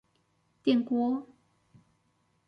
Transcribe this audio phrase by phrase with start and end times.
[0.63, 1.21] 電鍋